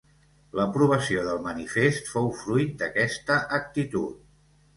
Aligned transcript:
L’aprovació 0.59 1.25
del 1.27 1.37
manifest 1.47 2.09
fou 2.15 2.31
fruit 2.41 2.73
d’aquesta 2.81 3.39
actitud. 3.61 4.19